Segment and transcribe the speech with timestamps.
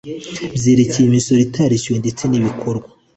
[0.57, 2.87] Byerekeye Imisoro Itarishyuwe Ndetse N Ibikorwa